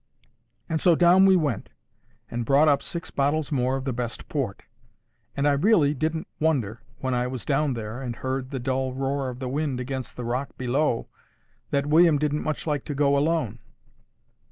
And 0.67 0.81
so 0.81 0.95
down 0.95 1.27
we 1.27 1.35
went, 1.35 1.69
and 2.31 2.43
brought 2.43 2.67
up 2.67 2.81
six 2.81 3.11
bottles 3.11 3.51
more 3.51 3.75
of 3.75 3.85
the 3.85 3.93
best 3.93 4.27
port. 4.27 4.63
And 5.37 5.47
I 5.47 5.51
really 5.51 5.93
didn't 5.93 6.25
wonder, 6.39 6.81
when 7.01 7.13
I 7.13 7.27
was 7.27 7.45
down 7.45 7.75
there, 7.75 8.01
and 8.01 8.15
heard 8.15 8.49
the 8.49 8.59
dull 8.59 8.95
roar 8.95 9.29
of 9.29 9.37
the 9.37 9.47
wind 9.47 9.79
against 9.79 10.15
the 10.17 10.25
rock 10.25 10.57
below, 10.57 11.07
that 11.69 11.85
William 11.85 12.17
didn't 12.17 12.41
much 12.41 12.65
like 12.65 12.83
to 12.85 12.95
go 12.95 13.15
alone. 13.15 13.59